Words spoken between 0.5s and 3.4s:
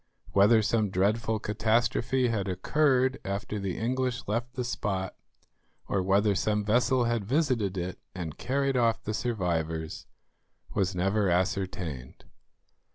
some dreadful catastrophe had occurred